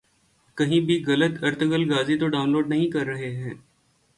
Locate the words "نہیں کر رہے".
2.69-3.31